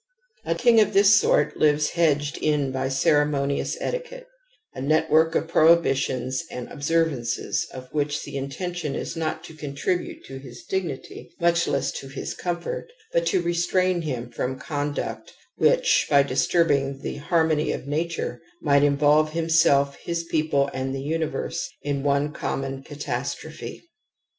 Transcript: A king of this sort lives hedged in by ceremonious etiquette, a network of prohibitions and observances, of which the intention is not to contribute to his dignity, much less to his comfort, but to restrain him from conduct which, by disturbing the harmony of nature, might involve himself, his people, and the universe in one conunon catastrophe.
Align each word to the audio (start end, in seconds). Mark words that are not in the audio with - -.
A 0.45 0.55
king 0.55 0.79
of 0.79 0.93
this 0.93 1.15
sort 1.15 1.57
lives 1.57 1.91
hedged 1.91 2.37
in 2.39 2.71
by 2.71 2.89
ceremonious 2.89 3.77
etiquette, 3.79 4.25
a 4.73 4.81
network 4.81 5.35
of 5.35 5.47
prohibitions 5.47 6.43
and 6.49 6.67
observances, 6.69 7.67
of 7.71 7.87
which 7.93 8.23
the 8.23 8.35
intention 8.35 8.95
is 8.95 9.15
not 9.15 9.43
to 9.43 9.53
contribute 9.53 10.25
to 10.25 10.39
his 10.39 10.63
dignity, 10.63 11.29
much 11.39 11.67
less 11.67 11.91
to 11.91 12.07
his 12.07 12.33
comfort, 12.33 12.87
but 13.13 13.27
to 13.27 13.43
restrain 13.43 14.01
him 14.01 14.31
from 14.31 14.57
conduct 14.57 15.33
which, 15.57 16.07
by 16.09 16.23
disturbing 16.23 17.01
the 17.03 17.17
harmony 17.17 17.71
of 17.71 17.85
nature, 17.85 18.41
might 18.59 18.81
involve 18.81 19.33
himself, 19.33 19.95
his 19.97 20.23
people, 20.23 20.67
and 20.73 20.95
the 20.95 21.03
universe 21.03 21.69
in 21.83 22.01
one 22.01 22.33
conunon 22.33 22.83
catastrophe. 22.83 23.83